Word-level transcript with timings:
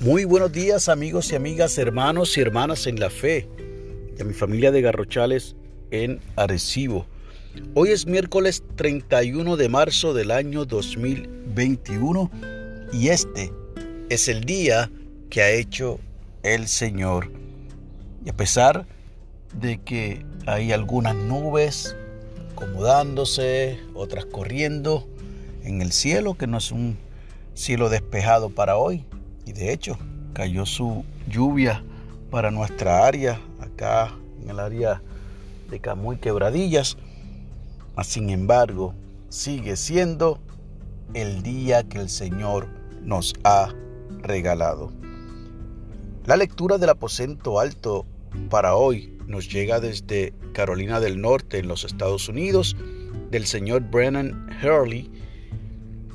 Muy 0.00 0.24
buenos 0.24 0.50
días 0.50 0.88
amigos 0.88 1.30
y 1.30 1.34
amigas, 1.36 1.76
hermanos 1.76 2.34
y 2.38 2.40
hermanas 2.40 2.86
en 2.86 2.98
la 2.98 3.10
fe 3.10 3.46
y 4.16 4.22
a 4.22 4.24
mi 4.24 4.32
familia 4.32 4.72
de 4.72 4.80
Garrochales 4.80 5.56
en 5.90 6.20
Arecibo. 6.36 7.04
Hoy 7.74 7.90
es 7.90 8.06
miércoles 8.06 8.64
31 8.76 9.58
de 9.58 9.68
marzo 9.68 10.14
del 10.14 10.30
año 10.30 10.64
2021 10.64 12.30
y 12.94 13.08
este 13.08 13.52
es 14.08 14.28
el 14.28 14.44
día 14.44 14.90
que 15.28 15.42
ha 15.42 15.50
hecho 15.50 16.00
el 16.44 16.66
Señor. 16.66 17.30
Y 18.24 18.30
a 18.30 18.34
pesar 18.34 18.86
de 19.52 19.82
que 19.82 20.24
hay 20.46 20.72
algunas 20.72 21.14
nubes 21.14 21.94
acomodándose, 22.52 23.78
otras 23.92 24.24
corriendo 24.24 25.06
en 25.62 25.82
el 25.82 25.92
cielo, 25.92 26.38
que 26.38 26.46
no 26.46 26.56
es 26.56 26.72
un 26.72 26.96
cielo 27.52 27.90
despejado 27.90 28.48
para 28.48 28.78
hoy, 28.78 29.04
y 29.50 29.52
de 29.52 29.72
hecho, 29.72 29.98
cayó 30.32 30.64
su 30.64 31.04
lluvia 31.28 31.82
para 32.30 32.52
nuestra 32.52 33.04
área, 33.04 33.40
acá 33.58 34.14
en 34.40 34.48
el 34.48 34.60
área 34.60 35.02
de 35.68 35.80
Camuy 35.80 36.18
Quebradillas. 36.18 36.96
Sin 38.04 38.30
embargo, 38.30 38.94
sigue 39.28 39.74
siendo 39.74 40.38
el 41.14 41.42
día 41.42 41.82
que 41.82 41.98
el 41.98 42.08
Señor 42.08 42.68
nos 43.02 43.34
ha 43.42 43.74
regalado. 44.22 44.92
La 46.26 46.36
lectura 46.36 46.78
del 46.78 46.90
aposento 46.90 47.58
alto 47.58 48.06
para 48.50 48.76
hoy 48.76 49.18
nos 49.26 49.50
llega 49.50 49.80
desde 49.80 50.32
Carolina 50.52 51.00
del 51.00 51.20
Norte 51.20 51.58
en 51.58 51.66
los 51.66 51.82
Estados 51.82 52.28
Unidos 52.28 52.76
del 53.32 53.46
señor 53.46 53.82
Brennan 53.90 54.48
Hurley 54.62 55.10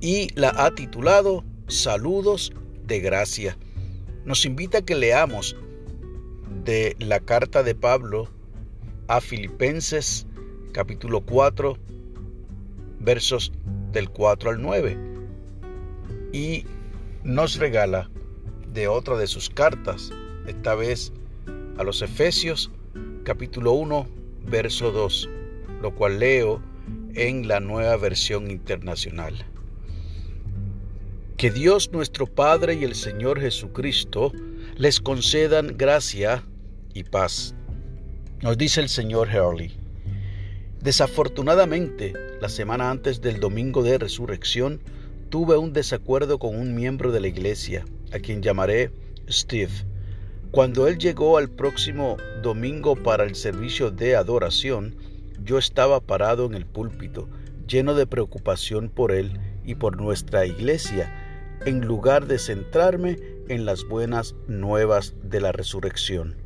y 0.00 0.28
la 0.38 0.50
ha 0.50 0.72
titulado 0.72 1.42
Saludos 1.66 2.52
de 2.86 3.00
gracia. 3.00 3.56
Nos 4.24 4.44
invita 4.44 4.78
a 4.78 4.82
que 4.82 4.94
leamos 4.94 5.56
de 6.64 6.96
la 6.98 7.20
carta 7.20 7.62
de 7.62 7.74
Pablo 7.74 8.28
a 9.08 9.20
Filipenses 9.20 10.26
capítulo 10.72 11.20
4 11.20 11.78
versos 13.00 13.52
del 13.92 14.10
4 14.10 14.50
al 14.50 14.60
9 14.60 14.98
y 16.32 16.64
nos 17.24 17.56
regala 17.56 18.10
de 18.72 18.88
otra 18.88 19.16
de 19.16 19.26
sus 19.26 19.48
cartas, 19.48 20.12
esta 20.46 20.74
vez 20.74 21.12
a 21.78 21.82
los 21.82 22.02
Efesios 22.02 22.70
capítulo 23.24 23.72
1 23.72 24.06
verso 24.48 24.92
2, 24.92 25.28
lo 25.82 25.94
cual 25.94 26.18
leo 26.18 26.60
en 27.14 27.48
la 27.48 27.60
nueva 27.60 27.96
versión 27.96 28.50
internacional. 28.50 29.46
Que 31.36 31.50
Dios 31.50 31.92
nuestro 31.92 32.26
Padre 32.26 32.76
y 32.76 32.84
el 32.84 32.94
Señor 32.94 33.38
Jesucristo 33.38 34.32
les 34.78 35.00
concedan 35.00 35.76
gracia 35.76 36.42
y 36.94 37.04
paz. 37.04 37.54
Nos 38.40 38.56
dice 38.56 38.80
el 38.80 38.88
Señor 38.88 39.28
Hurley. 39.28 39.76
Desafortunadamente, 40.80 42.14
la 42.40 42.48
semana 42.48 42.90
antes 42.90 43.20
del 43.20 43.38
domingo 43.38 43.82
de 43.82 43.98
resurrección, 43.98 44.80
tuve 45.28 45.58
un 45.58 45.74
desacuerdo 45.74 46.38
con 46.38 46.56
un 46.56 46.74
miembro 46.74 47.12
de 47.12 47.20
la 47.20 47.28
iglesia, 47.28 47.84
a 48.14 48.18
quien 48.18 48.40
llamaré 48.40 48.90
Steve. 49.28 49.72
Cuando 50.52 50.88
él 50.88 50.96
llegó 50.96 51.36
al 51.36 51.50
próximo 51.50 52.16
domingo 52.42 52.96
para 52.96 53.24
el 53.24 53.34
servicio 53.34 53.90
de 53.90 54.16
adoración, 54.16 54.96
yo 55.44 55.58
estaba 55.58 56.00
parado 56.00 56.46
en 56.46 56.54
el 56.54 56.64
púlpito, 56.64 57.28
lleno 57.68 57.92
de 57.92 58.06
preocupación 58.06 58.88
por 58.88 59.12
él 59.12 59.38
y 59.66 59.74
por 59.74 60.00
nuestra 60.00 60.46
iglesia, 60.46 61.24
en 61.64 61.86
lugar 61.86 62.26
de 62.26 62.38
centrarme 62.38 63.18
en 63.48 63.64
las 63.64 63.84
buenas 63.84 64.34
nuevas 64.46 65.14
de 65.22 65.40
la 65.40 65.52
resurrección. 65.52 66.36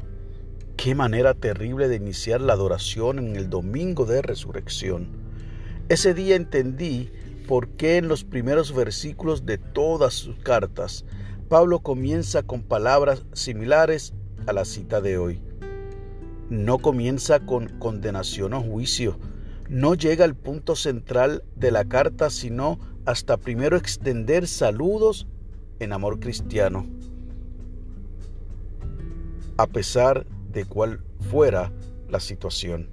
Qué 0.76 0.94
manera 0.94 1.34
terrible 1.34 1.88
de 1.88 1.97
iniciar 1.97 2.41
la 2.41 2.54
adoración 2.54 3.19
en 3.19 3.37
el 3.37 3.50
domingo 3.50 4.06
de 4.06 4.22
resurrección. 4.22 5.09
Ese 5.88 6.15
día 6.15 6.37
entendí 6.37 7.10
por 7.49 7.69
qué 7.70 7.97
en 7.97 8.09
los 8.09 8.25
primeros 8.25 8.75
versículos 8.75 9.44
de 9.44 9.59
todas 9.59 10.15
sus 10.15 10.37
cartas 10.37 11.04
Pablo 11.50 11.81
comienza 11.81 12.44
con 12.44 12.62
palabras 12.62 13.25
similares 13.32 14.15
a 14.47 14.53
la 14.53 14.65
cita 14.65 15.00
de 15.00 15.19
hoy. 15.19 15.43
No 16.49 16.78
comienza 16.78 17.41
con 17.41 17.69
condenación 17.81 18.54
o 18.54 18.62
juicio, 18.62 19.19
no 19.69 19.97
llega 19.97 20.25
al 20.25 20.37
punto 20.37 20.76
central 20.76 21.43
de 21.56 21.72
la 21.72 21.87
carta, 21.87 22.31
sino 22.31 22.78
hasta 23.05 23.37
primero 23.37 23.77
extender 23.77 24.47
saludos 24.47 25.27
en 25.78 25.93
amor 25.93 26.21
cristiano, 26.21 26.87
a 29.56 29.66
pesar 29.66 30.27
de 30.53 30.65
cuál 30.65 31.00
fuera 31.31 31.72
la 32.09 32.21
situación. 32.21 32.88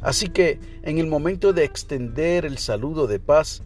Así 0.00 0.28
que 0.28 0.58
en 0.82 0.98
el 0.98 1.06
momento 1.06 1.52
de 1.52 1.64
extender 1.64 2.44
el 2.44 2.58
saludo 2.58 3.06
de 3.06 3.20
paz 3.20 3.62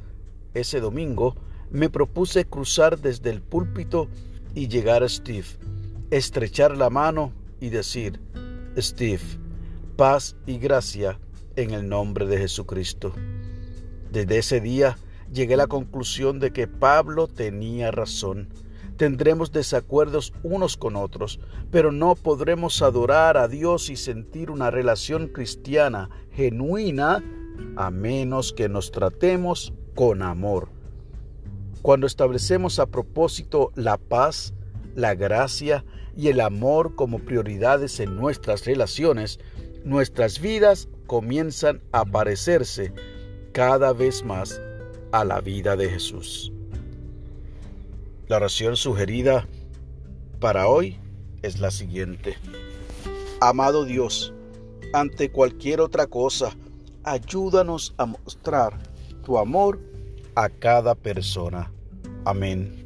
ese 0.52 0.80
domingo, 0.80 1.36
me 1.70 1.90
propuse 1.90 2.44
cruzar 2.44 2.98
desde 3.00 3.30
el 3.30 3.42
púlpito 3.42 4.08
y 4.54 4.68
llegar 4.68 5.02
a 5.02 5.08
Steve, 5.08 5.46
estrechar 6.10 6.76
la 6.76 6.90
mano 6.90 7.32
y 7.60 7.70
decir, 7.70 8.20
Steve, 8.76 9.22
paz 9.96 10.36
y 10.46 10.58
gracia 10.58 11.18
en 11.56 11.70
el 11.70 11.88
nombre 11.88 12.26
de 12.26 12.38
Jesucristo. 12.38 13.12
Desde 14.12 14.38
ese 14.38 14.60
día 14.60 14.96
llegué 15.32 15.54
a 15.54 15.58
la 15.58 15.66
conclusión 15.66 16.40
de 16.40 16.52
que 16.52 16.66
Pablo 16.66 17.26
tenía 17.26 17.90
razón. 17.90 18.48
Tendremos 18.96 19.50
desacuerdos 19.50 20.32
unos 20.44 20.76
con 20.76 20.94
otros, 20.94 21.40
pero 21.70 21.90
no 21.90 22.14
podremos 22.14 22.80
adorar 22.80 23.36
a 23.36 23.48
Dios 23.48 23.90
y 23.90 23.96
sentir 23.96 24.50
una 24.50 24.70
relación 24.70 25.28
cristiana 25.28 26.10
genuina 26.30 27.22
a 27.76 27.90
menos 27.90 28.52
que 28.52 28.68
nos 28.68 28.92
tratemos 28.92 29.72
con 29.94 30.22
amor. 30.22 30.68
Cuando 31.82 32.06
establecemos 32.06 32.78
a 32.78 32.86
propósito 32.86 33.72
la 33.74 33.98
paz, 33.98 34.54
la 34.94 35.14
gracia 35.14 35.84
y 36.16 36.28
el 36.28 36.40
amor 36.40 36.94
como 36.94 37.18
prioridades 37.18 37.98
en 37.98 38.16
nuestras 38.16 38.64
relaciones, 38.64 39.40
nuestras 39.84 40.40
vidas 40.40 40.88
comienzan 41.06 41.82
a 41.92 42.04
parecerse 42.04 42.92
cada 43.52 43.92
vez 43.92 44.24
más 44.24 44.60
a 45.14 45.24
la 45.24 45.40
vida 45.40 45.76
de 45.76 45.88
Jesús. 45.88 46.52
La 48.26 48.38
oración 48.38 48.76
sugerida 48.76 49.46
para 50.40 50.66
hoy 50.66 50.98
es 51.42 51.60
la 51.60 51.70
siguiente. 51.70 52.36
Amado 53.40 53.84
Dios, 53.84 54.34
ante 54.92 55.30
cualquier 55.30 55.80
otra 55.80 56.08
cosa, 56.08 56.56
ayúdanos 57.04 57.94
a 57.96 58.06
mostrar 58.06 58.76
tu 59.24 59.38
amor 59.38 59.78
a 60.34 60.48
cada 60.48 60.96
persona. 60.96 61.70
Amén. 62.24 62.84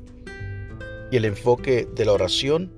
Y 1.10 1.16
el 1.16 1.24
enfoque 1.24 1.88
de 1.94 2.04
la 2.04 2.12
oración 2.12 2.70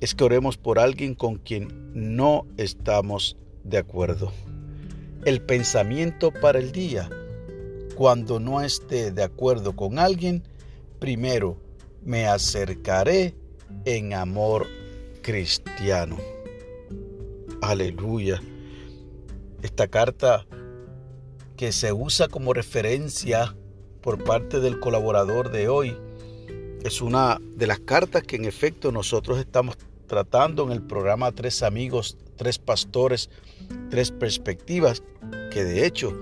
es 0.00 0.14
que 0.14 0.24
oremos 0.24 0.56
por 0.56 0.78
alguien 0.78 1.14
con 1.14 1.36
quien 1.36 1.90
no 1.92 2.46
estamos 2.56 3.36
de 3.64 3.76
acuerdo. 3.76 4.32
El 5.26 5.42
pensamiento 5.42 6.32
para 6.32 6.58
el 6.58 6.72
día 6.72 7.10
cuando 8.00 8.40
no 8.40 8.62
esté 8.62 9.10
de 9.10 9.22
acuerdo 9.22 9.76
con 9.76 9.98
alguien, 9.98 10.42
primero 11.00 11.58
me 12.02 12.26
acercaré 12.26 13.34
en 13.84 14.14
amor 14.14 14.66
cristiano. 15.20 16.16
Aleluya. 17.60 18.40
Esta 19.60 19.86
carta 19.86 20.46
que 21.58 21.72
se 21.72 21.92
usa 21.92 22.28
como 22.28 22.54
referencia 22.54 23.54
por 24.00 24.24
parte 24.24 24.60
del 24.60 24.80
colaborador 24.80 25.50
de 25.50 25.68
hoy 25.68 25.94
es 26.82 27.02
una 27.02 27.38
de 27.54 27.66
las 27.66 27.80
cartas 27.80 28.22
que 28.22 28.36
en 28.36 28.46
efecto 28.46 28.92
nosotros 28.92 29.38
estamos 29.38 29.76
tratando 30.06 30.64
en 30.64 30.72
el 30.72 30.80
programa 30.80 31.32
Tres 31.32 31.62
Amigos, 31.62 32.16
Tres 32.36 32.58
Pastores, 32.58 33.28
Tres 33.90 34.10
Perspectivas, 34.10 35.02
que 35.52 35.64
de 35.64 35.84
hecho 35.84 36.18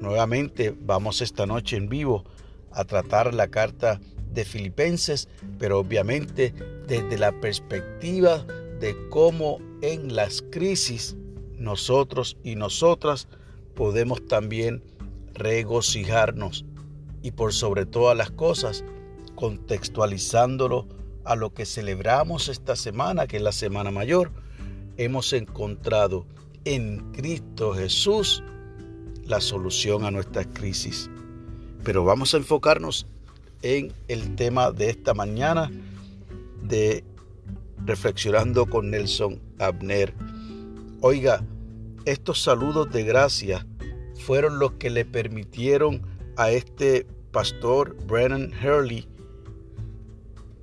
Nuevamente 0.00 0.74
vamos 0.80 1.20
esta 1.20 1.46
noche 1.46 1.76
en 1.76 1.88
vivo 1.88 2.24
a 2.72 2.84
tratar 2.84 3.34
la 3.34 3.48
carta 3.48 4.00
de 4.32 4.44
Filipenses, 4.44 5.28
pero 5.58 5.78
obviamente 5.78 6.54
desde 6.86 7.18
la 7.18 7.32
perspectiva 7.40 8.44
de 8.80 8.96
cómo 9.10 9.58
en 9.82 10.14
las 10.14 10.42
crisis 10.50 11.16
nosotros 11.56 12.36
y 12.44 12.54
nosotras 12.54 13.28
podemos 13.74 14.24
también 14.26 14.82
regocijarnos 15.34 16.64
y 17.22 17.32
por 17.32 17.52
sobre 17.52 17.86
todas 17.86 18.16
las 18.16 18.30
cosas 18.30 18.84
contextualizándolo 19.34 20.86
a 21.24 21.36
lo 21.36 21.52
que 21.52 21.66
celebramos 21.66 22.48
esta 22.48 22.76
semana, 22.76 23.26
que 23.26 23.36
es 23.36 23.42
la 23.42 23.52
Semana 23.52 23.90
Mayor, 23.90 24.32
hemos 24.96 25.32
encontrado 25.32 26.26
en 26.64 27.12
Cristo 27.12 27.74
Jesús 27.74 28.42
la 29.28 29.40
solución 29.40 30.04
a 30.04 30.10
nuestras 30.10 30.46
crisis. 30.48 31.08
Pero 31.84 32.04
vamos 32.04 32.34
a 32.34 32.38
enfocarnos 32.38 33.06
en 33.62 33.92
el 34.08 34.34
tema 34.34 34.72
de 34.72 34.90
esta 34.90 35.14
mañana 35.14 35.70
de 36.62 37.04
Reflexionando 37.84 38.66
con 38.66 38.90
Nelson 38.90 39.40
Abner. 39.58 40.12
Oiga, 41.00 41.44
estos 42.04 42.42
saludos 42.42 42.90
de 42.90 43.04
gracia 43.04 43.66
fueron 44.26 44.58
los 44.58 44.72
que 44.72 44.90
le 44.90 45.04
permitieron 45.04 46.02
a 46.36 46.50
este 46.50 47.06
pastor 47.30 47.96
Brennan 48.06 48.52
Hurley 48.52 49.06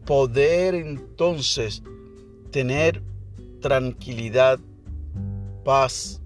poder 0.06 0.76
entonces 0.76 1.82
tener 2.52 3.02
tranquilidad, 3.60 4.60
paz, 5.64 6.22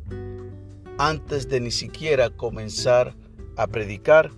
antes 0.99 1.47
de 1.47 1.61
ni 1.61 1.71
siquiera 1.71 2.29
comenzar 2.29 3.15
a 3.55 3.67
predicar 3.67 4.31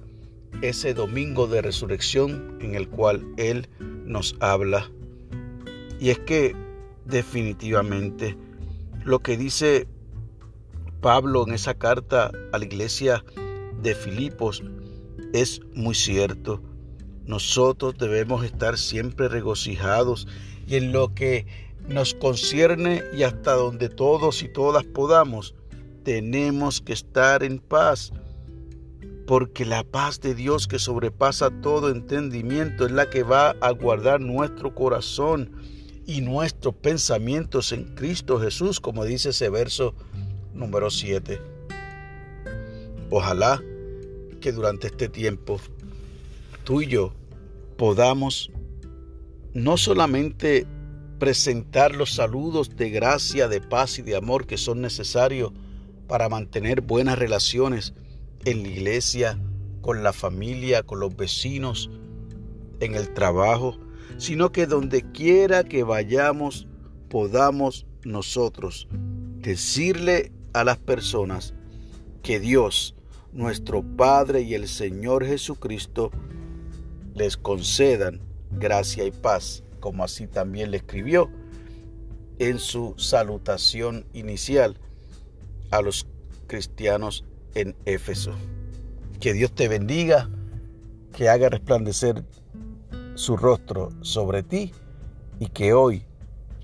ese 0.61 0.93
domingo 0.93 1.47
de 1.47 1.61
resurrección 1.63 2.59
en 2.61 2.75
el 2.75 2.87
cual 2.87 3.25
Él 3.37 3.67
nos 4.05 4.35
habla. 4.39 4.89
Y 5.99 6.11
es 6.11 6.19
que 6.19 6.55
definitivamente 7.05 8.37
lo 9.03 9.19
que 9.19 9.37
dice 9.37 9.87
Pablo 11.01 11.47
en 11.47 11.55
esa 11.55 11.73
carta 11.73 12.31
a 12.53 12.57
la 12.59 12.65
iglesia 12.65 13.25
de 13.81 13.95
Filipos 13.95 14.63
es 15.33 15.61
muy 15.73 15.95
cierto. 15.95 16.61
Nosotros 17.25 17.97
debemos 17.97 18.45
estar 18.45 18.77
siempre 18.77 19.29
regocijados 19.29 20.27
y 20.67 20.75
en 20.75 20.91
lo 20.91 21.15
que 21.15 21.47
nos 21.87 22.13
concierne 22.13 23.01
y 23.15 23.23
hasta 23.23 23.53
donde 23.53 23.89
todos 23.89 24.43
y 24.43 24.47
todas 24.47 24.83
podamos, 24.83 25.55
tenemos 26.03 26.81
que 26.81 26.93
estar 26.93 27.43
en 27.43 27.59
paz. 27.59 28.11
Porque 29.27 29.65
la 29.65 29.83
paz 29.83 30.19
de 30.19 30.35
Dios 30.35 30.67
que 30.67 30.79
sobrepasa 30.79 31.49
todo 31.61 31.89
entendimiento 31.89 32.85
es 32.85 32.91
la 32.91 33.09
que 33.09 33.23
va 33.23 33.55
a 33.61 33.71
guardar 33.71 34.19
nuestro 34.19 34.75
corazón 34.75 35.51
y 36.05 36.21
nuestros 36.21 36.75
pensamientos 36.75 37.71
en 37.71 37.95
Cristo 37.95 38.39
Jesús, 38.39 38.79
como 38.79 39.05
dice 39.05 39.29
ese 39.29 39.49
verso 39.49 39.93
número 40.53 40.89
7. 40.89 41.39
Ojalá 43.09 43.61
que 44.41 44.51
durante 44.51 44.87
este 44.87 45.07
tiempo 45.07 45.61
tú 46.63 46.81
y 46.81 46.87
yo 46.87 47.13
podamos 47.77 48.51
no 49.53 49.77
solamente 49.77 50.65
presentar 51.19 51.95
los 51.95 52.13
saludos 52.15 52.75
de 52.75 52.89
gracia, 52.89 53.47
de 53.47 53.61
paz 53.61 53.99
y 53.99 54.01
de 54.01 54.15
amor 54.15 54.47
que 54.47 54.57
son 54.57 54.81
necesarios 54.81 55.51
para 56.11 56.27
mantener 56.27 56.81
buenas 56.81 57.17
relaciones 57.17 57.93
en 58.43 58.63
la 58.63 58.67
iglesia, 58.67 59.39
con 59.79 60.03
la 60.03 60.11
familia, 60.11 60.83
con 60.83 60.99
los 60.99 61.15
vecinos, 61.15 61.89
en 62.81 62.95
el 62.95 63.13
trabajo, 63.13 63.77
sino 64.17 64.51
que 64.51 64.65
donde 64.65 65.09
quiera 65.13 65.63
que 65.63 65.83
vayamos 65.83 66.67
podamos 67.07 67.85
nosotros 68.03 68.89
decirle 69.37 70.33
a 70.51 70.65
las 70.65 70.79
personas 70.79 71.53
que 72.23 72.41
Dios, 72.41 72.93
nuestro 73.31 73.81
Padre 73.81 74.41
y 74.41 74.53
el 74.53 74.67
Señor 74.67 75.25
Jesucristo 75.25 76.11
les 77.15 77.37
concedan 77.37 78.19
gracia 78.51 79.05
y 79.05 79.11
paz, 79.11 79.63
como 79.79 80.03
así 80.03 80.27
también 80.27 80.71
le 80.71 80.77
escribió 80.77 81.31
en 82.37 82.59
su 82.59 82.95
salutación 82.97 84.05
inicial 84.11 84.77
a 85.71 85.81
los 85.81 86.07
cristianos 86.47 87.25
en 87.55 87.75
Éfeso. 87.85 88.33
Que 89.19 89.33
Dios 89.33 89.53
te 89.53 89.67
bendiga, 89.67 90.29
que 91.13 91.29
haga 91.29 91.49
resplandecer 91.49 92.23
su 93.15 93.37
rostro 93.37 93.89
sobre 94.01 94.43
ti 94.43 94.73
y 95.39 95.47
que 95.47 95.73
hoy, 95.73 96.05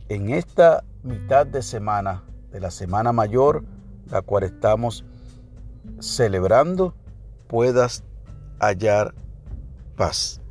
en 0.09 0.29
esta 0.29 0.83
mitad 1.03 1.45
de 1.45 1.61
semana, 1.61 2.23
de 2.51 2.59
la 2.59 2.71
Semana 2.71 3.11
Mayor, 3.11 3.63
la 4.09 4.21
cual 4.21 4.43
estamos 4.43 5.03
celebrando, 5.99 6.93
puedas 7.47 8.03
hallar 8.59 9.13
paz. 9.95 10.41